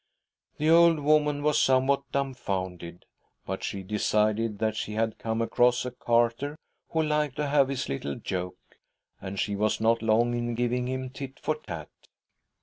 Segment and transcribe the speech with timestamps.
[0.57, 3.05] The old woman was somewhat dumbfounded,
[3.45, 6.57] but she decided that she had come across a carter
[6.89, 8.79] who liked to have his little joke,
[9.21, 11.89] and she' was not long in giving him tit for tat.